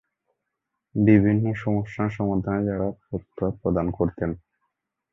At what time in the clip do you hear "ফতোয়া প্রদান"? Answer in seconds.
3.01-3.87